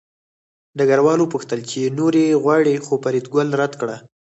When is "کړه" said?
3.81-3.97